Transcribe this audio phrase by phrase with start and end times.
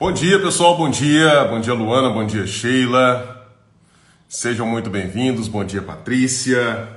[0.00, 0.78] Bom dia, pessoal.
[0.78, 1.44] Bom dia.
[1.44, 2.08] Bom dia, Luana.
[2.08, 3.46] Bom dia, Sheila.
[4.26, 5.46] Sejam muito bem-vindos.
[5.46, 6.88] Bom dia, Patrícia.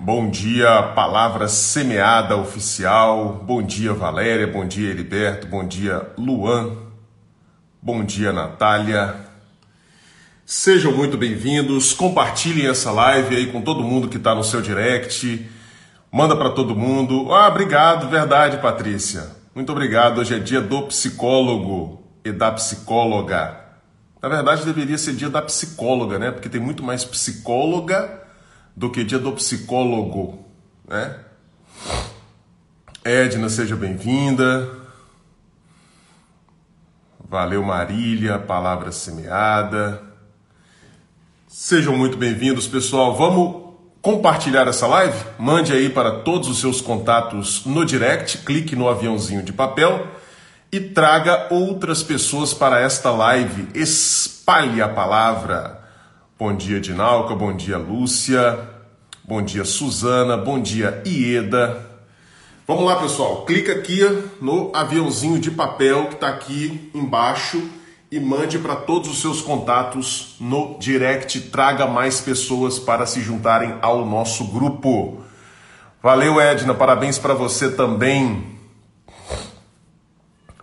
[0.00, 3.44] Bom dia, Palavra Semeada Oficial.
[3.44, 4.46] Bom dia, Valéria.
[4.46, 5.46] Bom dia, Heriberto.
[5.46, 6.74] Bom dia, Luan.
[7.82, 9.16] Bom dia, Natália.
[10.46, 11.92] Sejam muito bem-vindos.
[11.92, 15.46] Compartilhem essa live aí com todo mundo que está no seu direct.
[16.10, 17.30] Manda para todo mundo.
[17.30, 19.38] Ah, obrigado, verdade, Patrícia.
[19.52, 20.18] Muito obrigado.
[20.18, 23.58] Hoje é dia do psicólogo e da psicóloga.
[24.22, 26.30] Na verdade, deveria ser dia da psicóloga, né?
[26.30, 28.22] Porque tem muito mais psicóloga
[28.76, 30.44] do que dia do psicólogo,
[30.86, 31.18] né?
[33.02, 34.70] Edna, seja bem-vinda.
[37.28, 40.00] Valeu, Marília, palavra semeada.
[41.48, 43.16] Sejam muito bem-vindos, pessoal.
[43.16, 43.69] Vamos
[44.02, 49.42] compartilhar essa live, mande aí para todos os seus contatos no direct, clique no aviãozinho
[49.42, 50.06] de papel
[50.72, 53.68] e traga outras pessoas para esta live.
[53.74, 55.80] Espalhe a palavra.
[56.38, 58.58] Bom dia, Dinalca, bom dia, Lúcia,
[59.22, 61.86] bom dia, Suzana, bom dia, Ieda.
[62.66, 63.44] Vamos lá, pessoal.
[63.44, 64.00] Clica aqui
[64.40, 67.60] no aviãozinho de papel que está aqui embaixo
[68.10, 71.40] e mande para todos os seus contatos no direct.
[71.42, 75.22] Traga mais pessoas para se juntarem ao nosso grupo.
[76.02, 76.74] Valeu, Edna.
[76.74, 78.58] Parabéns para você também.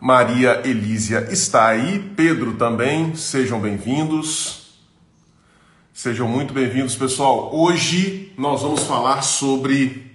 [0.01, 1.99] Maria Elísia está aí.
[2.17, 3.15] Pedro também.
[3.15, 4.67] Sejam bem-vindos.
[5.93, 7.55] Sejam muito bem-vindos, pessoal.
[7.55, 10.11] Hoje nós vamos falar sobre.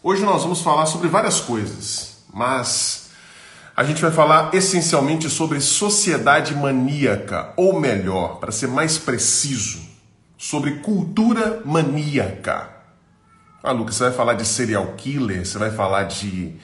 [0.00, 3.05] Hoje nós vamos falar sobre várias coisas, mas
[3.76, 9.80] a gente vai falar essencialmente sobre sociedade maníaca, ou melhor, para ser mais preciso,
[10.38, 12.70] sobre cultura maníaca.
[13.62, 15.44] Ah, Lucas, você vai falar de serial killer?
[15.44, 16.54] Você vai falar de,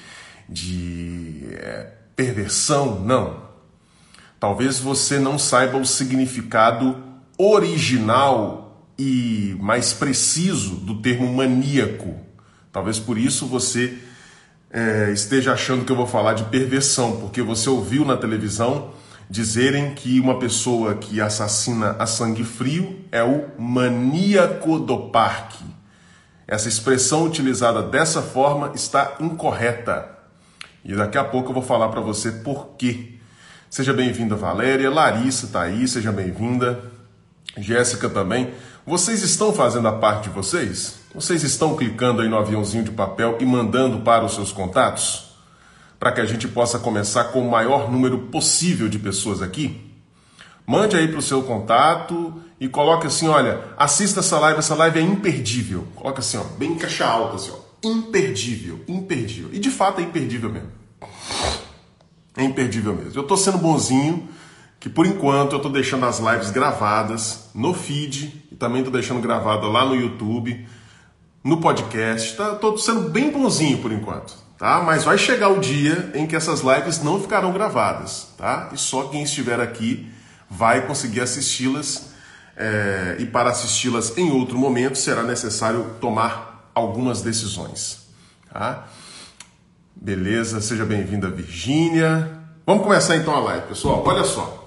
[0.49, 3.01] de é, perversão?
[3.01, 3.43] Não.
[4.41, 6.97] Talvez você não saiba o significado
[7.37, 12.17] original e mais preciso do termo maníaco.
[12.73, 13.99] Talvez por isso você
[14.73, 18.91] é, esteja achando que eu vou falar de perversão, porque você ouviu na televisão
[19.29, 25.65] dizerem que uma pessoa que assassina a sangue frio é o maníaco do parque.
[26.47, 30.09] Essa expressão utilizada dessa forma está incorreta.
[30.85, 33.15] E daqui a pouco eu vou falar para você por quê.
[33.71, 34.91] Seja bem-vinda, Valéria.
[34.91, 36.81] Larissa está aí, seja bem-vinda.
[37.57, 38.53] Jéssica também.
[38.85, 41.02] Vocês estão fazendo a parte de vocês?
[41.15, 45.35] Vocês estão clicando aí no aviãozinho de papel e mandando para os seus contatos?
[46.01, 49.93] Para que a gente possa começar com o maior número possível de pessoas aqui?
[50.67, 55.01] Mande aí para o seu contato e coloque assim: olha, assista essa live, essa live
[55.01, 55.87] é imperdível.
[55.95, 59.51] Coloca assim, ó, bem caixa alta, assim, ó, imperdível, imperdível.
[59.53, 60.73] E de fato é imperdível mesmo.
[62.35, 63.13] É imperdível mesmo.
[63.15, 64.27] Eu estou sendo bonzinho,
[64.81, 69.21] que por enquanto eu estou deixando as lives gravadas no feed e também estou deixando
[69.21, 70.67] gravada lá no YouTube
[71.43, 72.37] no podcast.
[72.37, 74.83] Tá, tô sendo bem bonzinho por enquanto, tá?
[74.83, 78.71] Mas vai chegar o dia em que essas lives não ficarão gravadas, tá?
[78.73, 80.11] E só quem estiver aqui
[80.49, 82.13] vai conseguir assisti-las.
[82.55, 88.07] É, e para assisti-las em outro momento será necessário tomar algumas decisões,
[88.53, 88.87] tá?
[89.97, 92.31] Beleza, seja bem-vinda, Virgínia.
[92.67, 94.03] Vamos começar então a live, pessoal.
[94.07, 94.59] Olha só.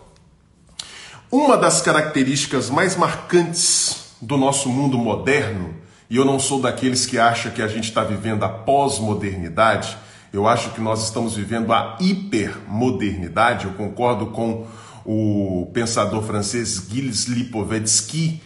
[1.32, 7.18] Uma das características mais marcantes do nosso mundo moderno e eu não sou daqueles que
[7.18, 9.98] acham que a gente está vivendo a pós-modernidade.
[10.32, 13.66] Eu acho que nós estamos vivendo a hipermodernidade.
[13.66, 14.68] Eu concordo com
[15.04, 18.42] o pensador francês Gilles Lipovetsky,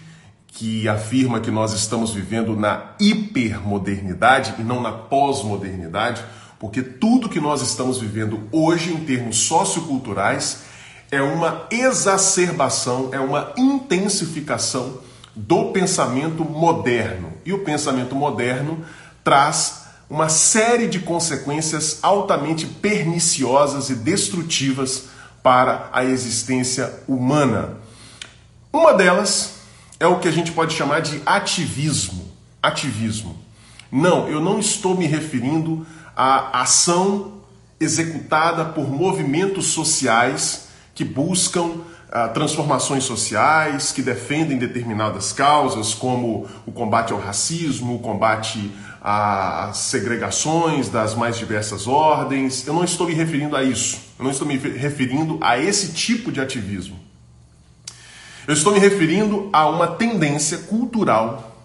[0.48, 6.24] que afirma que nós estamos vivendo na hipermodernidade e não na pós-modernidade,
[6.59, 10.63] porque tudo que nós estamos vivendo hoje em termos socioculturais
[11.12, 15.00] é uma exacerbação, é uma intensificação
[15.39, 17.31] do pensamento moderno.
[17.45, 18.83] E o pensamento moderno
[19.24, 25.06] traz uma série de consequências altamente perniciosas e destrutivas
[25.41, 27.77] para a existência humana.
[28.74, 29.59] Uma delas
[29.97, 32.30] é o que a gente pode chamar de ativismo.
[32.62, 33.38] Ativismo.
[33.89, 37.39] Não, eu não estou me referindo à ação
[37.80, 41.75] executada por movimentos sociais que buscam
[42.33, 48.71] transformações sociais que defendem determinadas causas, como o combate ao racismo, o combate
[49.01, 52.65] às segregações das mais diversas ordens.
[52.65, 54.00] Eu não estou me referindo a isso.
[54.17, 57.00] Eu não estou me referindo a esse tipo de ativismo.
[58.47, 61.56] Eu estou me referindo a uma tendência cultural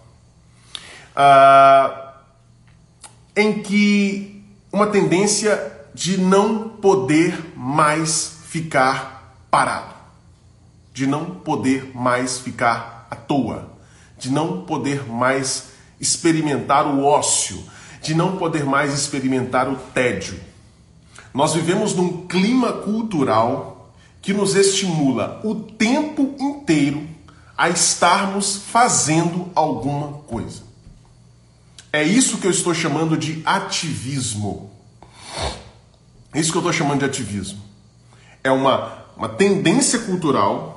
[1.15, 2.05] uh,
[3.35, 9.94] em que uma tendência de não poder mais ficar parado,
[10.95, 13.69] de não poder mais ficar à toa,
[14.17, 15.65] de não poder mais
[15.99, 17.61] experimentar o ócio,
[18.01, 20.39] de não poder mais experimentar o tédio.
[21.33, 27.05] Nós vivemos num clima cultural que nos estimula o tempo inteiro
[27.57, 30.63] a estarmos fazendo alguma coisa.
[31.91, 34.71] É isso que eu estou chamando de ativismo.
[36.33, 37.61] É isso que eu estou chamando de ativismo.
[38.41, 40.74] É uma, uma tendência cultural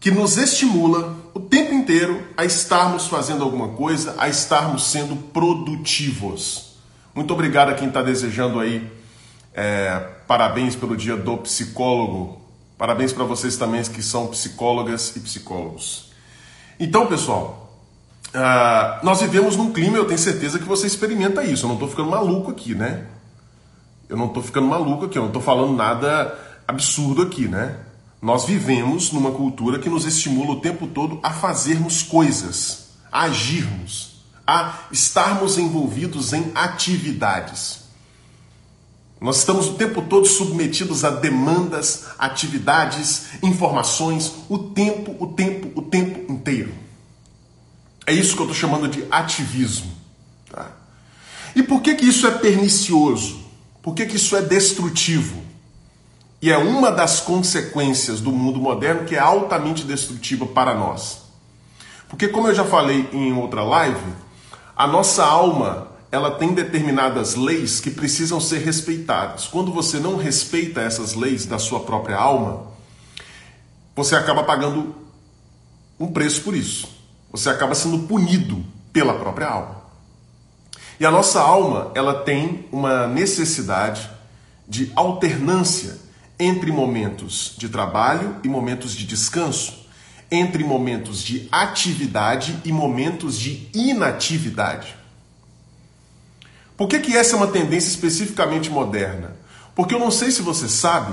[0.00, 6.74] que nos estimula o tempo inteiro a estarmos fazendo alguma coisa, a estarmos sendo produtivos.
[7.14, 8.90] Muito obrigado a quem está desejando aí.
[9.52, 12.40] É, parabéns pelo dia do psicólogo.
[12.78, 16.10] Parabéns para vocês também que são psicólogas e psicólogos.
[16.78, 17.78] Então, pessoal,
[18.28, 21.66] uh, nós vivemos num clima, eu tenho certeza que você experimenta isso.
[21.66, 23.04] Eu não estou ficando maluco aqui, né?
[24.08, 26.34] Eu não estou ficando maluco aqui, eu não estou falando nada
[26.66, 27.76] absurdo aqui, né?
[28.20, 34.22] Nós vivemos numa cultura que nos estimula o tempo todo a fazermos coisas, a agirmos,
[34.46, 37.80] a estarmos envolvidos em atividades.
[39.20, 45.82] Nós estamos o tempo todo submetidos a demandas, atividades, informações, o tempo, o tempo, o
[45.82, 46.74] tempo inteiro.
[48.06, 49.92] É isso que eu estou chamando de ativismo.
[50.50, 50.72] Tá?
[51.54, 53.40] E por que, que isso é pernicioso?
[53.82, 55.49] Por que, que isso é destrutivo?
[56.42, 61.22] E é uma das consequências do mundo moderno que é altamente destrutiva para nós.
[62.08, 64.14] Porque, como eu já falei em outra live,
[64.74, 69.46] a nossa alma ela tem determinadas leis que precisam ser respeitadas.
[69.46, 72.66] Quando você não respeita essas leis da sua própria alma,
[73.94, 74.94] você acaba pagando
[76.00, 76.88] um preço por isso.
[77.30, 79.82] Você acaba sendo punido pela própria alma.
[80.98, 84.10] E a nossa alma, ela tem uma necessidade
[84.66, 86.09] de alternância
[86.40, 89.86] entre momentos de trabalho e momentos de descanso,
[90.30, 94.96] entre momentos de atividade e momentos de inatividade.
[96.76, 99.36] Por que, que essa é uma tendência especificamente moderna?
[99.74, 101.12] Porque eu não sei se você sabe,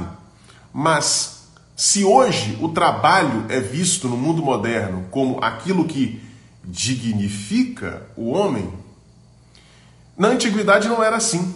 [0.74, 6.22] mas se hoje o trabalho é visto no mundo moderno como aquilo que
[6.64, 8.74] dignifica o homem,
[10.18, 11.54] na antiguidade não era assim.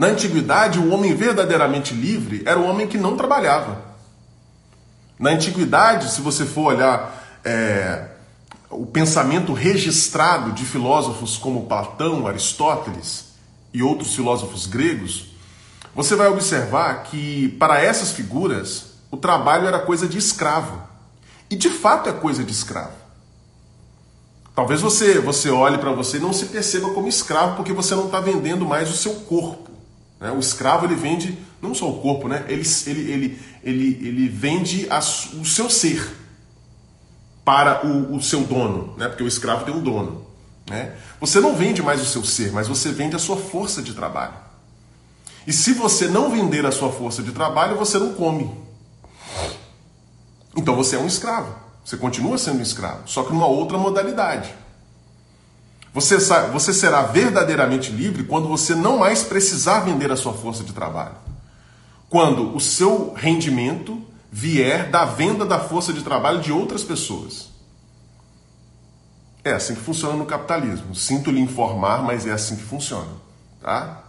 [0.00, 3.82] Na antiguidade, o homem verdadeiramente livre era o homem que não trabalhava.
[5.18, 8.06] Na antiguidade, se você for olhar é,
[8.70, 13.26] o pensamento registrado de filósofos como Platão, Aristóteles
[13.74, 15.32] e outros filósofos gregos,
[15.94, 20.80] você vai observar que para essas figuras o trabalho era coisa de escravo.
[21.50, 22.96] E de fato é coisa de escravo.
[24.54, 28.06] Talvez você, você olhe para você e não se perceba como escravo porque você não
[28.06, 29.68] está vendendo mais o seu corpo.
[30.20, 30.30] Né?
[30.30, 32.44] O escravo ele vende não só o corpo, né?
[32.48, 36.16] ele, ele, ele, ele, ele vende a, o seu ser
[37.44, 39.08] para o, o seu dono, né?
[39.08, 40.26] porque o escravo tem um dono.
[40.68, 40.94] Né?
[41.20, 44.34] Você não vende mais o seu ser, mas você vende a sua força de trabalho.
[45.46, 48.50] E se você não vender a sua força de trabalho, você não come.
[50.54, 51.54] Então você é um escravo.
[51.84, 54.54] Você continua sendo um escravo, só que numa outra modalidade.
[55.92, 56.18] Você,
[56.52, 61.16] você será verdadeiramente livre quando você não mais precisar vender a sua força de trabalho.
[62.08, 67.50] Quando o seu rendimento vier da venda da força de trabalho de outras pessoas.
[69.42, 70.94] É assim que funciona no capitalismo.
[70.94, 73.10] Sinto lhe informar, mas é assim que funciona.
[73.60, 74.04] Tá?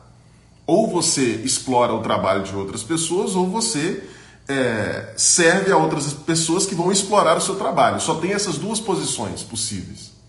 [0.67, 4.07] Ou você explora o trabalho de outras pessoas, ou você
[4.47, 8.00] é, serve a outras pessoas que vão explorar o seu trabalho.
[8.00, 10.20] Só tem essas duas posições possíveis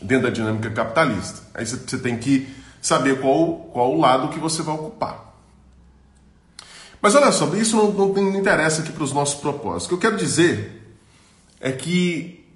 [0.00, 1.42] dentro da dinâmica capitalista.
[1.54, 2.48] Aí você tem que
[2.80, 5.34] saber qual, qual o lado que você vai ocupar.
[7.02, 9.86] Mas olha só, isso não, não, não interessa aqui para os nossos propósitos.
[9.86, 10.98] O que eu quero dizer
[11.60, 12.46] é que,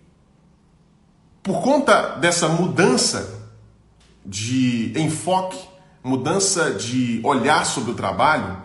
[1.43, 3.43] por conta dessa mudança
[4.25, 5.59] de enfoque,
[6.03, 8.59] mudança de olhar sobre o trabalho,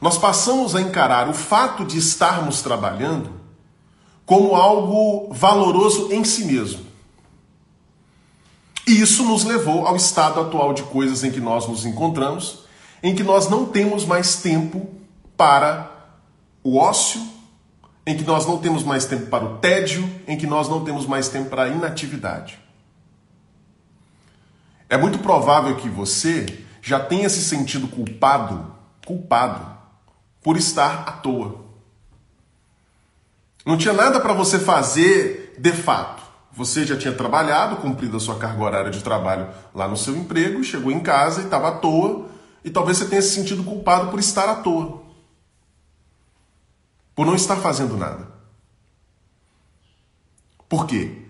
[0.00, 3.30] nós passamos a encarar o fato de estarmos trabalhando
[4.26, 6.93] como algo valoroso em si mesmo.
[8.86, 12.64] E isso nos levou ao estado atual de coisas em que nós nos encontramos,
[13.02, 14.88] em que nós não temos mais tempo
[15.36, 15.90] para
[16.62, 17.20] o ócio,
[18.06, 21.06] em que nós não temos mais tempo para o tédio, em que nós não temos
[21.06, 22.58] mais tempo para a inatividade.
[24.88, 28.74] É muito provável que você já tenha se sentido culpado,
[29.06, 29.66] culpado
[30.42, 31.64] por estar à toa.
[33.64, 36.23] Não tinha nada para você fazer de fato.
[36.56, 40.62] Você já tinha trabalhado, cumprido a sua carga horária de trabalho lá no seu emprego,
[40.62, 42.28] chegou em casa e estava à toa
[42.64, 45.02] E talvez você tenha se sentido culpado por estar à toa.
[47.14, 48.28] Por não estar fazendo nada.
[50.68, 51.22] Por quê?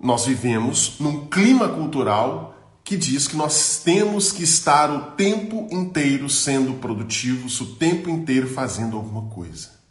[0.00, 6.28] Nós vivemos num clima cultural que diz que nós temos que estar o tempo inteiro
[6.28, 9.81] sendo produtivos, o tempo inteiro fazendo alguma coisa.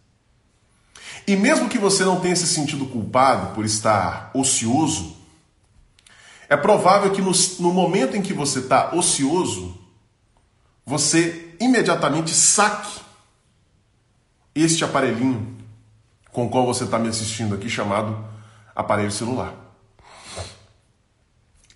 [1.28, 5.16] E mesmo que você não tenha se sentido culpado por estar ocioso,
[6.50, 9.78] é provável que no, no momento em que você está ocioso,
[10.86, 13.00] você imediatamente saque
[14.54, 15.58] este aparelhinho
[16.32, 18.26] com o qual você está me assistindo aqui, chamado
[18.76, 19.54] aparelho celular.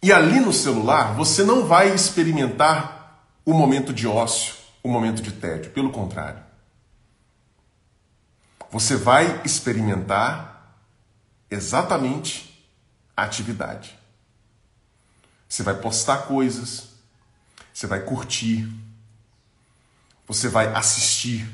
[0.02, 5.32] E ali no celular, você não vai experimentar o momento de ócio, o momento de
[5.32, 5.72] tédio.
[5.72, 6.45] Pelo contrário.
[8.72, 10.56] Você vai experimentar
[11.50, 12.68] exatamente
[13.16, 13.98] a atividade.
[15.48, 16.90] Você vai postar coisas,
[17.74, 18.70] você vai curtir,
[20.28, 21.48] você vai assistir.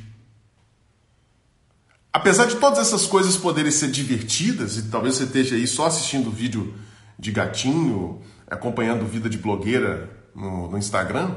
[2.13, 6.32] Apesar de todas essas coisas poderem ser divertidas, e talvez você esteja aí só assistindo
[6.32, 6.77] vídeo
[7.18, 11.36] de gatinho, acompanhando vida de blogueira no, no Instagram,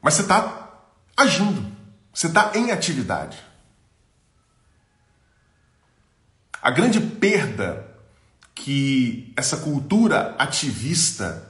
[0.00, 0.82] mas você está
[1.16, 1.70] agindo,
[2.12, 3.38] você está em atividade.
[6.64, 7.86] A grande perda
[8.54, 11.46] que essa cultura ativista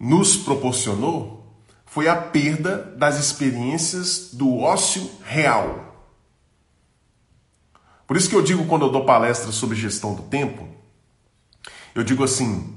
[0.00, 6.08] nos proporcionou foi a perda das experiências do ócio real.
[8.06, 10.66] Por isso que eu digo quando eu dou palestras sobre gestão do tempo,
[11.94, 12.74] eu digo assim: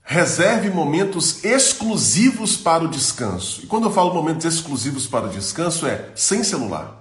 [0.00, 3.64] reserve momentos exclusivos para o descanso.
[3.64, 6.99] E quando eu falo momentos exclusivos para o descanso, é sem celular.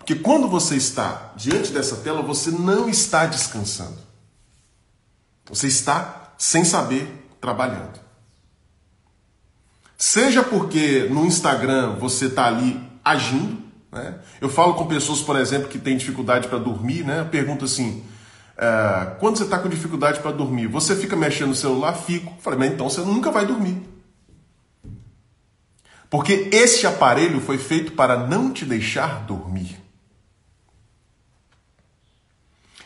[0.00, 3.98] Porque quando você está diante dessa tela, você não está descansando.
[5.44, 8.00] Você está, sem saber, trabalhando.
[9.98, 13.62] Seja porque no Instagram você está ali agindo.
[13.92, 14.18] Né?
[14.40, 17.20] Eu falo com pessoas, por exemplo, que têm dificuldade para dormir, né?
[17.20, 18.02] Eu pergunto assim:
[18.56, 21.92] uh, quando você está com dificuldade para dormir, você fica mexendo no celular?
[21.92, 22.32] Fico.
[22.40, 23.82] Falei, mas então você nunca vai dormir.
[26.08, 29.79] Porque este aparelho foi feito para não te deixar dormir.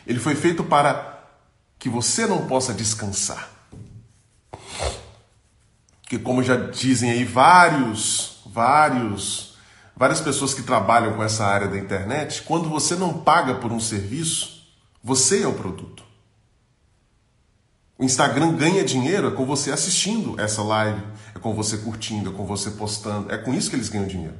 [0.05, 1.23] Ele foi feito para
[1.79, 3.49] que você não possa descansar.
[6.03, 9.57] Que como já dizem aí vários, vários,
[9.95, 13.79] várias pessoas que trabalham com essa área da internet, quando você não paga por um
[13.79, 14.63] serviço,
[15.03, 16.03] você é o produto.
[17.97, 21.01] O Instagram ganha dinheiro é com você assistindo essa live,
[21.33, 24.37] é com você curtindo, é com você postando, é com isso que eles ganham dinheiro.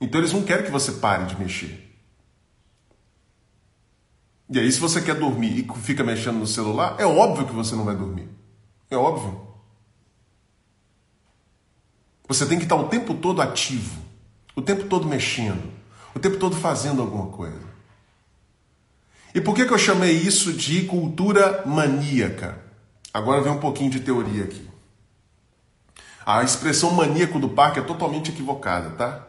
[0.00, 1.85] Então eles não querem que você pare de mexer.
[4.48, 7.74] E aí, se você quer dormir e fica mexendo no celular, é óbvio que você
[7.74, 8.28] não vai dormir.
[8.90, 9.40] É óbvio.
[12.28, 14.00] Você tem que estar o tempo todo ativo,
[14.54, 15.72] o tempo todo mexendo,
[16.14, 17.66] o tempo todo fazendo alguma coisa.
[19.34, 22.58] E por que, que eu chamei isso de cultura maníaca?
[23.12, 24.66] Agora vem um pouquinho de teoria aqui.
[26.24, 29.26] A expressão maníaco do parque é totalmente equivocada, tá?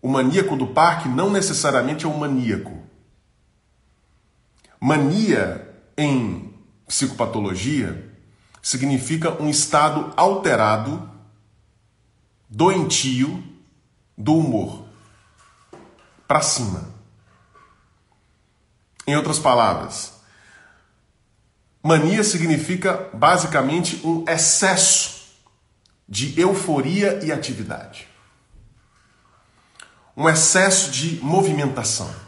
[0.00, 2.78] O maníaco do parque não necessariamente é um maníaco.
[4.86, 6.54] Mania em
[6.86, 8.08] psicopatologia
[8.62, 11.10] significa um estado alterado,
[12.48, 13.42] doentio
[14.16, 14.86] do humor
[16.28, 16.88] para cima.
[19.08, 20.20] Em outras palavras,
[21.82, 25.34] mania significa basicamente um excesso
[26.08, 28.06] de euforia e atividade.
[30.16, 32.25] Um excesso de movimentação.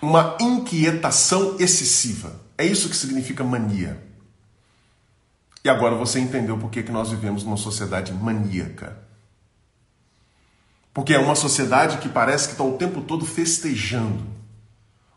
[0.00, 2.40] Uma inquietação excessiva.
[2.56, 4.02] É isso que significa mania.
[5.64, 8.98] E agora você entendeu por que, que nós vivemos numa sociedade maníaca.
[10.94, 14.26] Porque é uma sociedade que parece que está o tempo todo festejando,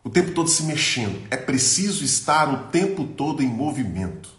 [0.04, 1.26] o tempo todo se mexendo.
[1.32, 4.30] É preciso estar o tempo todo em movimento.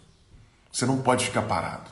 [0.71, 1.91] Você não pode ficar parado.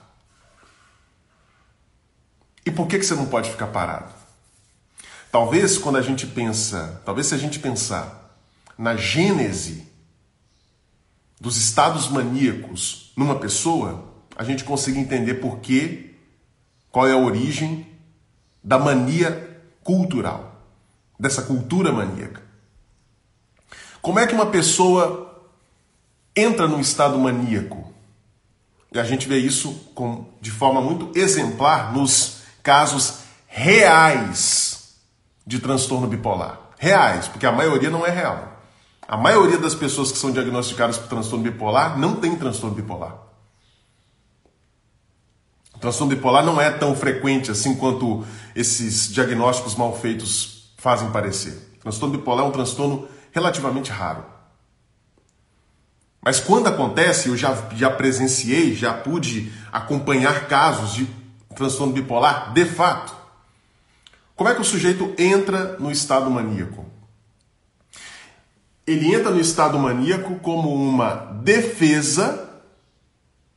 [2.65, 4.13] E por que, que você não pode ficar parado?
[5.31, 8.20] Talvez quando a gente pensa, talvez se a gente pensar
[8.81, 9.87] na gênese
[11.39, 16.15] dos estados maníacos numa pessoa, a gente consiga entender por que,
[16.89, 17.85] qual é a origem
[18.63, 20.65] da mania cultural,
[21.19, 22.41] dessa cultura maníaca.
[24.01, 25.47] Como é que uma pessoa
[26.35, 27.93] entra num estado maníaco?
[28.91, 34.95] E a gente vê isso com, de forma muito exemplar nos casos reais
[35.45, 36.59] de transtorno bipolar.
[36.79, 38.50] Reais, porque a maioria não é real.
[39.11, 43.17] A maioria das pessoas que são diagnosticadas por transtorno bipolar não tem transtorno bipolar.
[45.75, 48.25] O transtorno bipolar não é tão frequente assim quanto
[48.55, 51.73] esses diagnósticos mal feitos fazem parecer.
[51.75, 54.23] O transtorno bipolar é um transtorno relativamente raro.
[56.21, 61.05] Mas quando acontece, eu já, já presenciei, já pude acompanhar casos de
[61.53, 63.13] transtorno bipolar, de fato.
[64.37, 67.00] Como é que o sujeito entra no estado maníaco?
[68.85, 72.49] Ele entra no estado maníaco como uma defesa,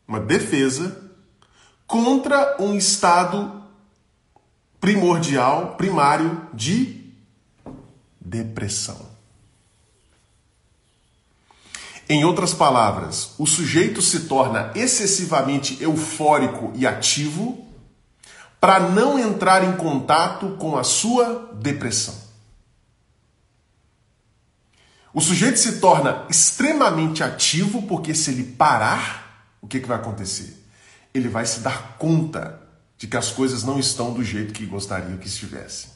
[0.07, 1.03] uma defesa
[1.87, 3.63] contra um estado
[4.81, 7.11] primordial, primário de
[8.21, 9.15] depressão.
[12.07, 17.67] Em outras palavras, o sujeito se torna excessivamente eufórico e ativo
[18.61, 22.24] para não entrar em contato com a sua depressão.
[25.15, 30.63] O sujeito se torna extremamente ativo porque se ele parar, o que, que vai acontecer?
[31.15, 32.61] Ele vai se dar conta
[32.99, 35.91] de que as coisas não estão do jeito que gostaria que estivessem.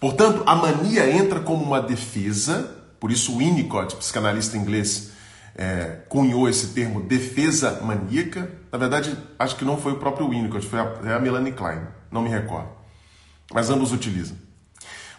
[0.00, 5.10] Portanto, a mania entra como uma defesa por isso, o Winnicott, psicanalista inglês,
[5.56, 8.48] é, cunhou esse termo defesa maníaca.
[8.70, 11.80] Na verdade, acho que não foi o próprio Winnicott, foi a, é a Melanie Klein,
[12.12, 12.68] não me recordo.
[13.52, 14.36] Mas ambos utilizam.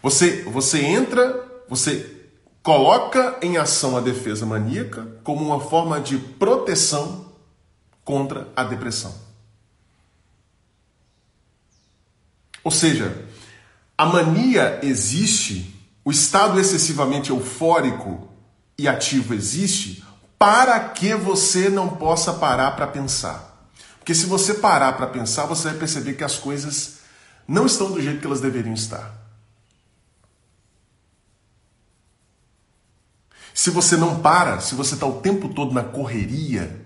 [0.01, 1.42] Você, você entra,
[1.75, 2.22] você
[2.62, 7.32] coloca em ação a defesa maníaca como uma forma de proteção
[8.03, 9.13] contra a depressão.
[12.63, 13.25] Ou seja,
[13.98, 15.75] a mania existe
[16.06, 18.30] o estado excessivamente eufórico
[18.77, 20.03] e ativo existe
[20.38, 23.68] para que você não possa parar para pensar.
[23.98, 27.00] Porque se você parar para pensar, você vai perceber que as coisas
[27.48, 29.23] não estão do jeito que elas deveriam estar.
[33.53, 36.83] Se você não para, se você está o tempo todo na correria,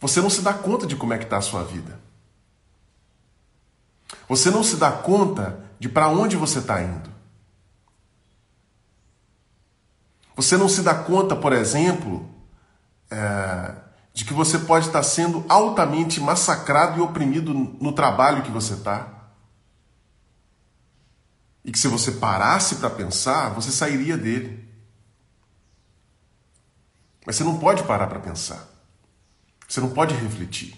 [0.00, 1.98] você não se dá conta de como é que está a sua vida.
[4.28, 7.10] Você não se dá conta de para onde você está indo.
[10.36, 12.28] Você não se dá conta, por exemplo,
[13.10, 13.74] é,
[14.14, 19.08] de que você pode estar sendo altamente massacrado e oprimido no trabalho que você está.
[21.64, 24.69] E que se você parasse para pensar, você sairia dele.
[27.30, 28.68] Mas você não pode parar para pensar.
[29.68, 30.74] Você não pode refletir.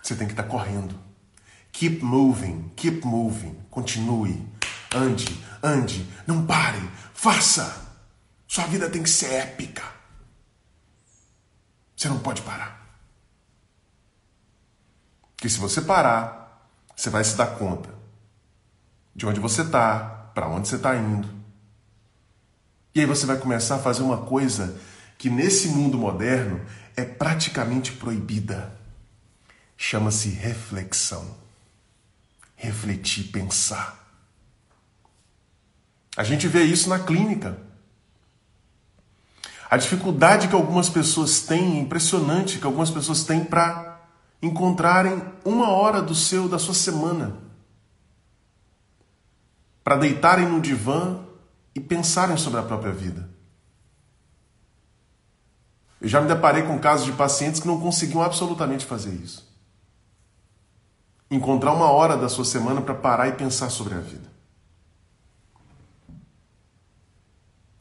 [0.00, 0.96] Você tem que estar correndo.
[1.72, 3.52] Keep moving, keep moving.
[3.68, 4.48] Continue.
[4.94, 6.08] Ande, ande.
[6.24, 6.88] Não pare.
[7.12, 7.84] Faça.
[8.46, 9.82] Sua vida tem que ser épica.
[11.96, 12.96] Você não pode parar.
[15.34, 17.92] Porque se você parar, você vai se dar conta
[19.16, 21.28] de onde você está, para onde você está indo.
[22.94, 24.80] E aí você vai começar a fazer uma coisa
[25.22, 26.60] que nesse mundo moderno
[26.96, 28.76] é praticamente proibida.
[29.76, 31.36] Chama-se reflexão.
[32.56, 34.04] Refletir, pensar.
[36.16, 37.56] A gente vê isso na clínica.
[39.70, 44.00] A dificuldade que algumas pessoas têm, impressionante, que algumas pessoas têm para
[44.42, 47.38] encontrarem uma hora do seu da sua semana
[49.84, 51.20] para deitarem no divã
[51.76, 53.31] e pensarem sobre a própria vida.
[56.02, 59.48] Eu já me deparei com casos de pacientes que não conseguiam absolutamente fazer isso.
[61.30, 64.28] Encontrar uma hora da sua semana para parar e pensar sobre a vida.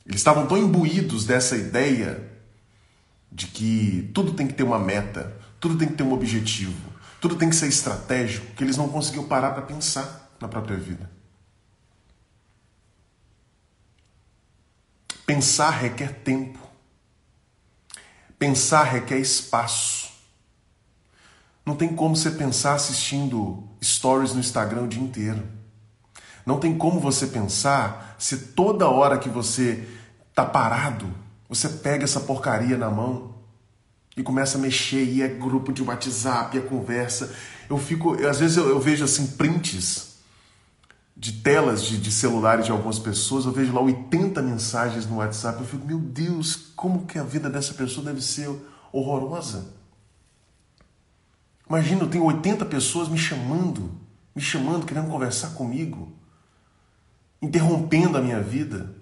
[0.06, 2.32] Eles estavam tão imbuídos dessa ideia
[3.32, 7.36] de que tudo tem que ter uma meta, tudo tem que ter um objetivo, tudo
[7.36, 11.10] tem que ser estratégico, que eles não conseguiam parar para pensar na própria vida.
[15.26, 16.61] Pensar requer tempo.
[18.42, 20.10] Pensar requer espaço.
[21.64, 25.44] Não tem como você pensar assistindo stories no Instagram o dia inteiro.
[26.44, 29.88] Não tem como você pensar se toda hora que você
[30.34, 31.08] tá parado,
[31.48, 33.36] você pega essa porcaria na mão
[34.18, 37.32] e começa a mexer, e é grupo de WhatsApp, é conversa.
[37.70, 40.11] Eu fico, às vezes eu, eu vejo assim prints
[41.16, 45.60] de telas de, de, celulares de algumas pessoas, eu vejo lá 80 mensagens no WhatsApp,
[45.60, 48.50] eu fico, meu Deus, como que a vida dessa pessoa deve ser
[48.92, 49.74] horrorosa.
[51.70, 53.92] Imagina, eu tenho 80 pessoas me chamando,
[54.36, 56.12] me chamando, querendo conversar comigo,
[57.42, 58.94] interrompendo a minha vida.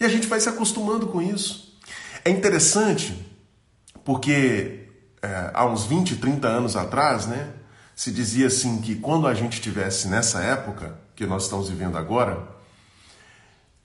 [0.00, 1.78] E a gente vai se acostumando com isso.
[2.24, 3.24] É interessante
[4.04, 4.88] porque
[5.22, 7.52] é, há uns 20, 30 anos atrás, né,
[7.94, 12.48] se dizia assim que quando a gente tivesse nessa época que nós estamos vivendo agora,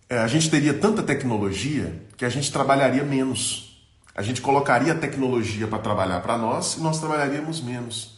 [0.10, 3.86] é, a gente teria tanta tecnologia que a gente trabalharia menos.
[4.16, 8.18] A gente colocaria a tecnologia para trabalhar para nós e nós trabalharíamos menos.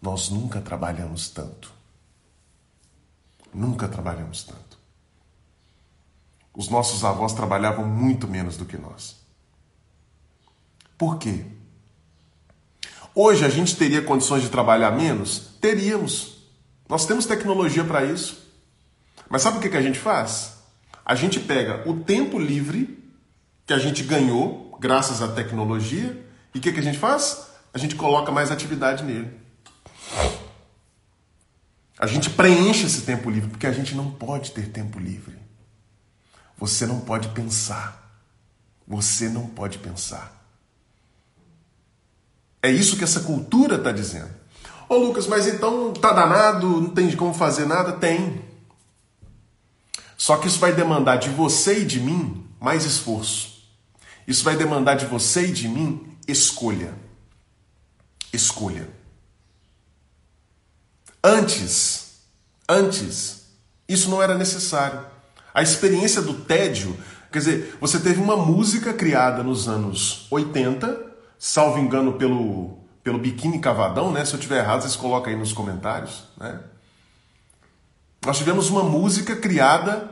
[0.00, 1.72] Nós nunca trabalhamos tanto.
[3.52, 4.78] Nunca trabalhamos tanto.
[6.52, 9.16] Os nossos avós trabalhavam muito menos do que nós.
[10.96, 11.44] Por quê?
[13.16, 15.56] Hoje a gente teria condições de trabalhar menos?
[15.60, 16.34] Teríamos.
[16.88, 18.42] Nós temos tecnologia para isso.
[19.30, 20.54] Mas sabe o que, que a gente faz?
[21.04, 22.98] A gente pega o tempo livre
[23.64, 27.46] que a gente ganhou graças à tecnologia e o que, que a gente faz?
[27.72, 29.30] A gente coloca mais atividade nele.
[31.96, 35.38] A gente preenche esse tempo livre porque a gente não pode ter tempo livre.
[36.58, 38.20] Você não pode pensar.
[38.88, 40.43] Você não pode pensar.
[42.64, 44.30] É isso que essa cultura está dizendo.
[44.88, 47.92] Ô Lucas, mas então tá danado, não tem como fazer nada?
[47.92, 48.42] Tem.
[50.16, 53.68] Só que isso vai demandar de você e de mim mais esforço.
[54.26, 56.94] Isso vai demandar de você e de mim escolha.
[58.32, 58.88] Escolha.
[61.22, 62.22] Antes,
[62.66, 63.42] antes,
[63.86, 65.04] isso não era necessário.
[65.52, 66.96] A experiência do tédio,
[67.30, 73.58] quer dizer, você teve uma música criada nos anos 80 salvo engano, pelo, pelo Biquíni
[73.58, 74.24] Cavadão, né?
[74.24, 76.60] Se eu tiver errado, vocês colocam aí nos comentários, né?
[78.24, 80.10] Nós tivemos uma música criada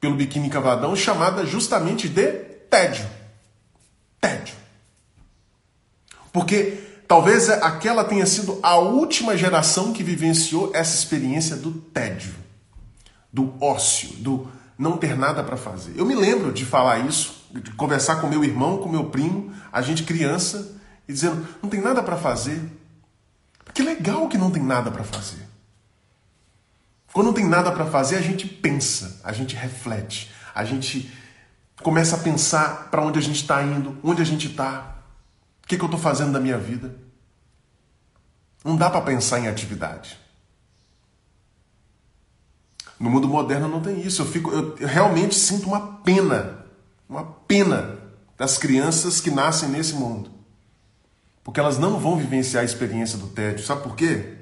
[0.00, 2.32] pelo Biquíni Cavadão chamada justamente de
[2.70, 3.06] tédio.
[4.18, 4.54] Tédio.
[6.32, 12.34] Porque talvez aquela tenha sido a última geração que vivenciou essa experiência do tédio,
[13.32, 15.92] do ócio, do não ter nada para fazer.
[15.96, 19.82] Eu me lembro de falar isso de conversar com meu irmão, com meu primo, a
[19.82, 20.76] gente criança,
[21.08, 22.62] e dizendo: não tem nada para fazer.
[23.74, 25.48] Que legal que não tem nada para fazer.
[27.12, 31.12] Quando não tem nada para fazer, a gente pensa, a gente reflete, a gente
[31.82, 34.98] começa a pensar para onde a gente está indo, onde a gente está,
[35.64, 36.94] o que, que eu estou fazendo da minha vida.
[38.64, 40.18] Não dá para pensar em atividade.
[42.98, 44.20] No mundo moderno não tem isso.
[44.20, 46.59] Eu, fico, eu realmente sinto uma pena
[47.10, 47.98] uma pena
[48.38, 50.30] das crianças que nascem nesse mundo.
[51.42, 53.66] Porque elas não vão vivenciar a experiência do tédio.
[53.66, 54.36] Sabe por quê?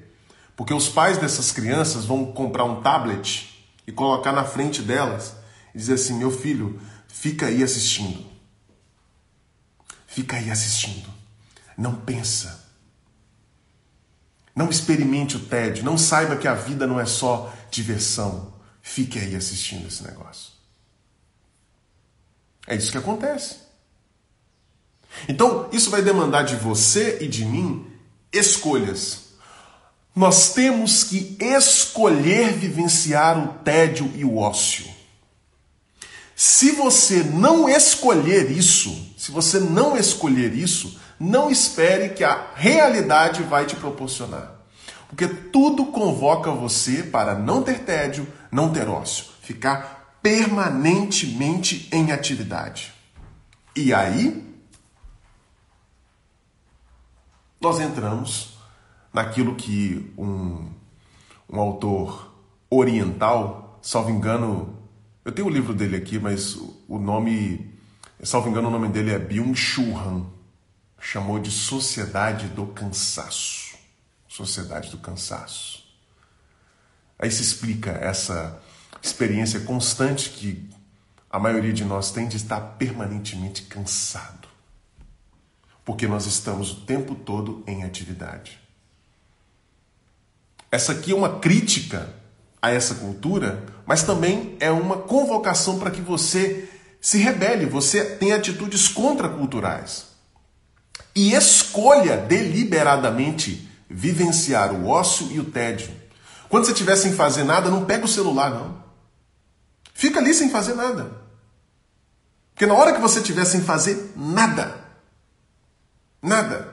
[0.54, 5.35] Porque os pais dessas crianças vão comprar um tablet e colocar na frente delas
[5.74, 6.78] e dizer assim: meu filho,
[7.09, 8.26] fica aí assistindo.
[10.07, 11.09] Fica aí assistindo.
[11.76, 12.68] Não pensa.
[14.54, 15.85] Não experimente o tédio.
[15.85, 18.52] Não saiba que a vida não é só diversão.
[18.83, 20.58] Fique aí assistindo esse negócio.
[22.68, 23.57] É isso que acontece.
[25.26, 27.87] Então, isso vai demandar de você e de mim
[28.31, 29.31] escolhas.
[30.14, 34.85] Nós temos que escolher vivenciar o tédio e o ócio.
[36.37, 43.42] Se você não escolher isso, se você não escolher isso, não espere que a realidade
[43.44, 44.52] vai te proporcionar.
[45.09, 52.92] Porque tudo convoca você para não ter tédio, não ter ócio, ficar permanentemente em atividade.
[53.74, 54.44] E aí,
[57.61, 58.59] nós entramos
[59.12, 60.70] naquilo que um,
[61.48, 62.35] um autor
[62.70, 64.78] oriental, salvo engano,
[65.24, 66.57] eu tenho o livro dele aqui, mas
[66.88, 67.74] o nome,
[68.22, 70.26] salvo engano, o nome dele é Byung-Chul Han,
[71.00, 73.76] chamou de Sociedade do Cansaço.
[74.28, 75.85] Sociedade do Cansaço.
[77.18, 78.62] Aí se explica essa
[79.03, 80.69] experiência constante que
[81.31, 84.49] a maioria de nós tem de estar permanentemente cansado.
[85.85, 88.59] Porque nós estamos o tempo todo em atividade.
[90.71, 92.15] Essa aqui é uma crítica
[92.61, 96.69] a essa cultura, mas também é uma convocação para que você
[97.01, 100.09] se rebele, você tenha atitudes contraculturais.
[101.15, 105.91] E escolha deliberadamente vivenciar o ócio e o tédio.
[106.49, 108.88] Quando você estiver sem fazer nada, não pega o celular, não.
[109.99, 111.11] Fica ali sem fazer nada.
[112.55, 114.79] Porque na hora que você estiver sem fazer nada,
[116.23, 116.73] nada,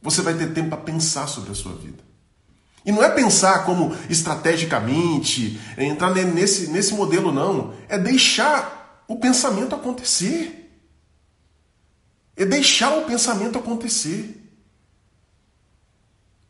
[0.00, 2.02] você vai ter tempo para pensar sobre a sua vida.
[2.82, 7.74] E não é pensar como estrategicamente, é entrar nesse, nesse modelo, não.
[7.90, 10.72] É deixar o pensamento acontecer.
[12.34, 14.41] É deixar o pensamento acontecer.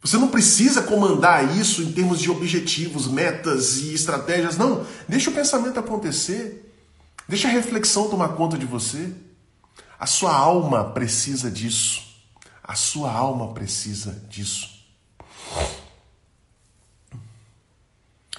[0.03, 4.59] Você não precisa comandar isso em termos de objetivos, metas e estratégias.
[4.59, 4.85] Não.
[5.09, 6.75] Deixa o pensamento acontecer.
[7.29, 9.13] Deixa a reflexão tomar conta de você.
[9.99, 12.03] A sua alma precisa disso.
[12.65, 14.73] A sua alma precisa disso.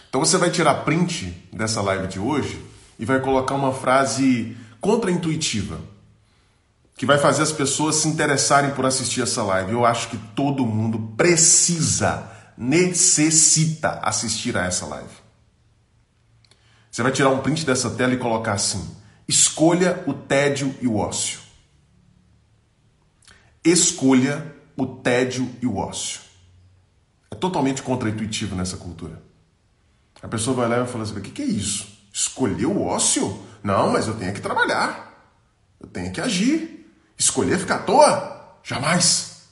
[0.09, 2.61] Então você vai tirar print dessa live de hoje
[2.99, 5.79] e vai colocar uma frase contraintuitiva
[6.95, 9.71] que vai fazer as pessoas se interessarem por assistir essa live.
[9.71, 15.23] Eu acho que todo mundo precisa, necessita assistir a essa live.
[16.91, 18.95] Você vai tirar um print dessa tela e colocar assim:
[19.27, 21.39] escolha o tédio e o ócio.
[23.63, 26.21] Escolha o tédio e o ócio.
[27.31, 29.21] É totalmente contraintuitivo nessa cultura.
[30.21, 31.87] A pessoa vai lá e vai falar assim: o que é isso?
[32.13, 33.43] Escolher o ócio?
[33.63, 35.33] Não, mas eu tenho que trabalhar.
[35.79, 36.82] Eu tenho que agir.
[37.17, 38.57] Escolher ficar à toa?
[38.63, 39.43] Jamais.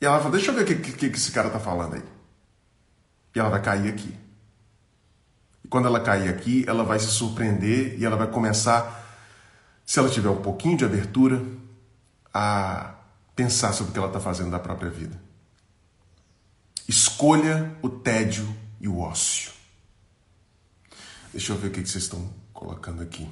[0.00, 2.02] E ela fala: deixa eu ver o que, que, que esse cara tá falando aí.
[3.34, 4.14] E ela vai cair aqui.
[5.64, 9.02] E quando ela cair aqui, ela vai se surpreender e ela vai começar,
[9.84, 11.42] se ela tiver um pouquinho de abertura,
[12.32, 12.94] a
[13.34, 15.20] pensar sobre o que ela está fazendo da própria vida.
[16.86, 19.52] Escolha o tédio e o ócio.
[21.32, 23.28] Deixa eu ver o que vocês estão colocando aqui.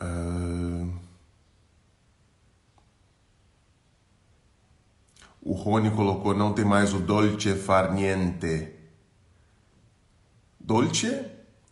[0.00, 0.92] Uh...
[5.42, 8.68] O Rony colocou: não tem mais o dolce far niente.
[10.58, 11.24] Dolce,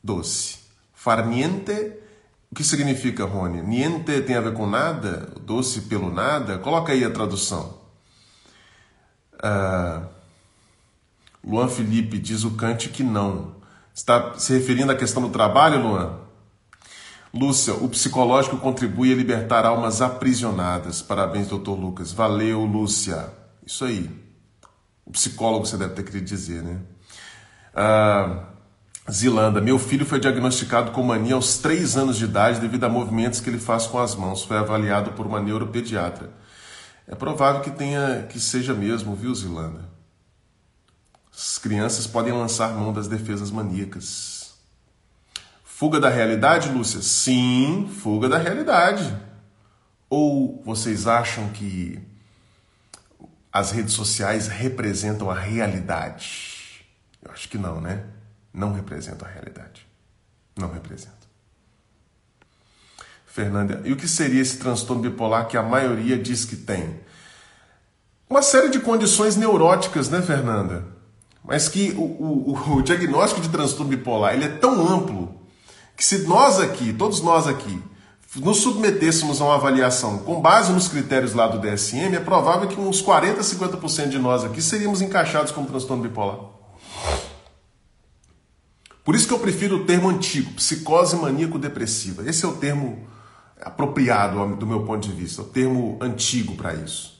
[0.03, 0.59] doce.
[0.93, 1.93] Far niente,
[2.51, 3.61] o que significa, Rony?
[3.63, 5.35] Niente tem a ver com nada?
[5.41, 6.57] Doce pelo nada?
[6.59, 7.81] Coloca aí a tradução.
[9.35, 10.07] Uh,
[11.43, 13.57] Luan Felipe diz o Kant que não.
[13.93, 16.24] Está se referindo à questão do trabalho, Luan?
[17.35, 21.03] Lúcia, o psicológico contribui a libertar almas aprisionadas.
[21.03, 22.13] Parabéns, doutor Lucas.
[22.13, 23.29] Valeu, Lúcia.
[23.67, 24.09] Isso aí.
[25.05, 26.81] O psicólogo você deve ter querido dizer, né?
[27.75, 32.89] Uh, Zilanda, meu filho foi diagnosticado com mania aos 3 anos de idade devido a
[32.89, 34.45] movimentos que ele faz com as mãos.
[34.45, 36.31] Foi avaliado por uma neuropediatra.
[37.07, 39.91] É provável que tenha que seja mesmo, viu, Zilanda?
[41.37, 44.34] As crianças podem lançar mão das defesas maníacas.
[45.77, 47.03] Fuga da realidade, Lúcia?
[47.03, 49.13] Sim, fuga da realidade.
[50.09, 52.01] Ou vocês acham que
[53.53, 56.87] as redes sociais representam a realidade?
[57.21, 58.05] Eu acho que não, né?
[58.53, 59.85] Não representam a realidade.
[60.57, 61.29] Não representam.
[63.27, 67.01] Fernanda, e o que seria esse transtorno bipolar que a maioria diz que tem?
[68.31, 70.87] Uma série de condições neuróticas, né, Fernanda?
[71.43, 75.43] Mas que o, o, o diagnóstico de transtorno bipolar ele é tão amplo
[75.97, 77.83] que se nós aqui, todos nós aqui,
[78.37, 82.81] nos submetêssemos a uma avaliação com base nos critérios lá do DSM, é provável que
[82.81, 86.39] uns 40, 50% de nós aqui seríamos encaixados como transtorno bipolar.
[89.05, 92.29] Por isso que eu prefiro o termo antigo, psicose maníaco-depressiva.
[92.29, 93.07] Esse é o termo
[93.61, 97.15] apropriado do meu ponto de vista, o termo antigo para isso.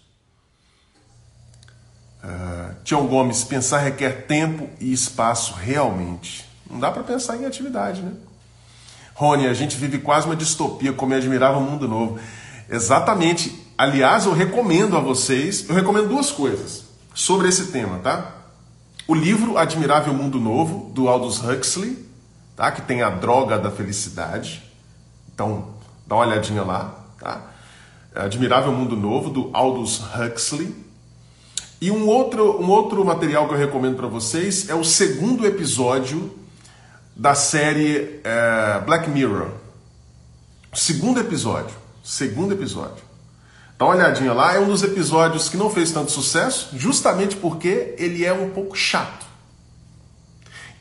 [2.25, 6.49] Uh, Tião Gomes, pensar requer tempo e espaço realmente.
[6.69, 8.13] Não dá para pensar em atividade, né?
[9.15, 12.19] Rony, a gente vive quase uma distopia, como eu admirava o mundo novo.
[12.69, 13.63] Exatamente.
[13.79, 18.33] Aliás, eu recomendo a vocês, eu recomendo duas coisas sobre esse tema, tá?
[19.07, 21.99] O livro Admirável Mundo Novo, do Aldous Huxley,
[22.57, 22.71] tá?
[22.73, 24.63] Que tem a droga da felicidade.
[25.33, 25.75] Então,
[26.07, 27.41] Dá uma olhadinha lá, tá?
[28.15, 30.75] Admirável Mundo Novo, do Aldous Huxley.
[31.81, 36.31] E um outro, um outro material que eu recomendo para vocês é o segundo episódio
[37.17, 39.51] da série é, Black Mirror.
[40.73, 41.75] Segundo episódio.
[42.03, 43.03] Segundo episódio.
[43.79, 47.95] Dá uma olhadinha lá, é um dos episódios que não fez tanto sucesso, justamente porque
[47.99, 49.25] ele é um pouco chato.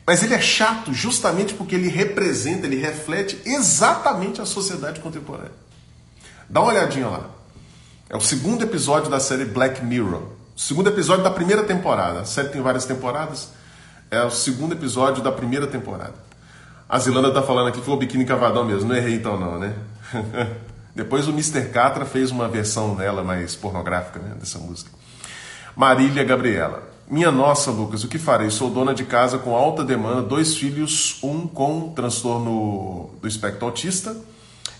[0.06, 5.52] Mas ele é chato justamente porque ele representa, ele reflete exatamente a sociedade contemporânea.
[6.48, 7.30] Dá uma olhadinha lá.
[8.08, 10.22] É o segundo episódio da série Black Mirror.
[10.56, 12.20] Segundo episódio da primeira temporada.
[12.20, 13.48] A série tem várias temporadas.
[14.14, 16.14] É o segundo episódio da primeira temporada.
[16.88, 18.88] A Zilanda tá falando aqui que foi o biquíni cavadão mesmo.
[18.88, 19.74] Não errei então não, né?
[20.94, 21.68] Depois o Mr.
[21.70, 24.88] Catra fez uma versão dela mais pornográfica né, dessa música.
[25.74, 26.88] Marília Gabriela.
[27.08, 28.50] Minha nossa, Lucas, o que farei?
[28.50, 34.16] Sou dona de casa com alta demanda, dois filhos, um com transtorno do espectro autista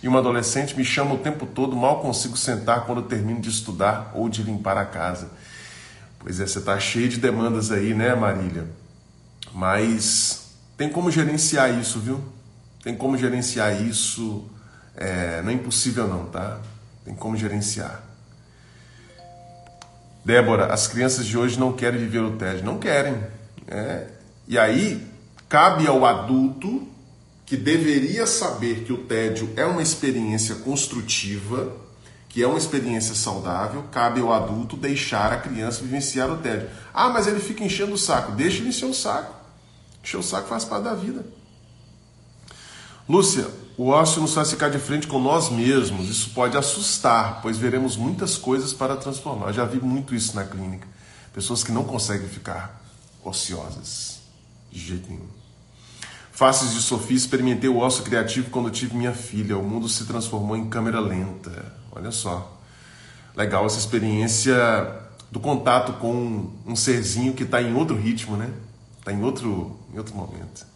[0.01, 0.77] e uma adolescente.
[0.77, 4.79] Me chama o tempo todo, mal consigo sentar quando termino de estudar ou de limpar
[4.79, 5.29] a casa.
[6.21, 8.84] Pois é, você está cheio de demandas aí, né, Marília?
[9.55, 12.21] Mas tem como gerenciar isso, viu?
[12.83, 14.45] Tem como gerenciar isso.
[14.97, 16.61] É, não é impossível, não, tá?
[17.05, 18.03] Tem como gerenciar.
[20.25, 22.65] Débora, as crianças de hoje não querem viver o tédio.
[22.65, 23.17] Não querem.
[23.69, 24.09] É.
[24.49, 25.07] E aí,
[25.49, 26.89] cabe ao adulto
[27.47, 31.73] que deveria saber que o tédio é uma experiência construtiva,
[32.29, 36.69] que é uma experiência saudável, cabe ao adulto deixar a criança vivenciar o tédio.
[36.93, 38.33] Ah, mas ele fica enchendo o saco.
[38.33, 39.44] Deixa ele encher o saco.
[40.05, 41.25] Encher o saco faz parte da vida.
[43.09, 46.11] Lúcia, o ócio nos faz ficar de frente com nós mesmos.
[46.11, 49.49] Isso pode assustar, pois veremos muitas coisas para transformar.
[49.49, 50.87] Eu já vi muito isso na clínica.
[51.33, 52.83] Pessoas que não conseguem ficar
[53.25, 54.21] ociosas.
[54.71, 55.27] De jeito nenhum.
[56.31, 59.57] Faces de Sofia, experimentei o ócio criativo quando tive minha filha.
[59.57, 61.73] O mundo se transformou em câmera lenta.
[61.91, 62.61] Olha só.
[63.35, 64.55] Legal essa experiência
[65.31, 68.53] do contato com um serzinho que está em outro ritmo, né?
[69.05, 70.67] Está em outro, em outro momento.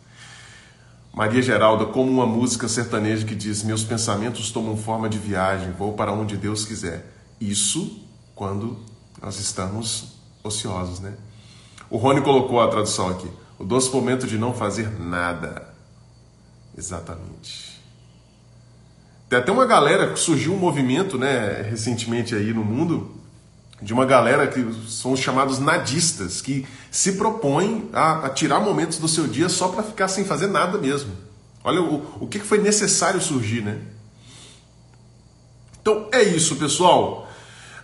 [1.15, 5.95] Maria Geralda, como uma música sertaneja que diz: Meus pensamentos tomam forma de viagem, vou
[5.95, 7.11] para onde Deus quiser.
[7.41, 8.77] Isso quando
[9.23, 11.15] nós estamos ociosos, né?
[11.89, 15.75] O Rony colocou a tradução aqui: O doce momento de não fazer nada.
[16.77, 17.81] Exatamente.
[19.27, 23.18] Tem até uma galera que surgiu um movimento, né, recentemente aí no mundo,
[23.81, 28.99] de uma galera que são os chamados nadistas, que se propõem a, a tirar momentos
[28.99, 31.13] do seu dia só para ficar sem fazer nada mesmo.
[31.63, 33.79] Olha o, o que foi necessário surgir, né?
[35.81, 37.29] Então é isso, pessoal.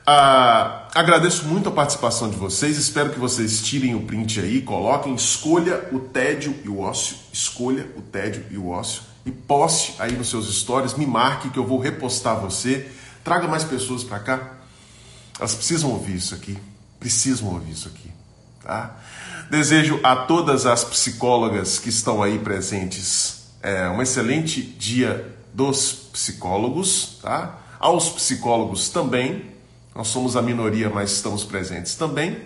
[0.07, 2.77] Ah, agradeço muito a participação de vocês.
[2.77, 7.17] Espero que vocês tirem o print aí, coloquem, escolha o tédio e o ócio.
[7.33, 11.59] Escolha o tédio e o ócio e poste aí nos seus stories, me marque que
[11.59, 12.91] eu vou repostar você.
[13.23, 14.51] Traga mais pessoas para cá.
[15.39, 16.59] Elas precisam ouvir isso aqui.
[17.01, 18.11] Precisam ouvir isso aqui,
[18.63, 18.97] tá?
[19.51, 27.19] Desejo a todas as psicólogas que estão aí presentes é, um excelente dia dos psicólogos,
[27.23, 27.59] tá?
[27.79, 29.53] Aos psicólogos também.
[29.95, 32.39] Nós somos a minoria, mas estamos presentes também.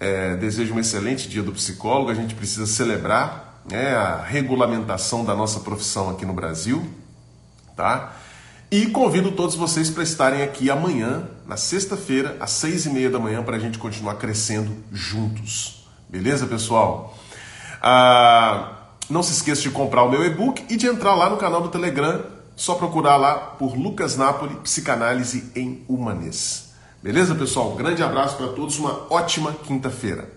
[0.00, 2.10] É, desejo um excelente dia do psicólogo.
[2.10, 6.84] A gente precisa celebrar né, a regulamentação da nossa profissão aqui no Brasil,
[7.76, 8.12] tá?
[8.72, 13.18] E convido todos vocês para estarem aqui amanhã, na sexta-feira, às seis e meia da
[13.18, 15.86] manhã, para a gente continuar crescendo juntos.
[16.08, 17.14] Beleza, pessoal?
[17.82, 18.78] Ah,
[19.10, 21.68] não se esqueça de comprar o meu e-book e de entrar lá no canal do
[21.68, 22.24] Telegram.
[22.56, 26.70] Só procurar lá por Lucas Napoli, Psicanálise em Humanês.
[27.02, 27.72] Beleza, pessoal?
[27.72, 30.32] Grande abraço para todos, uma ótima quinta-feira.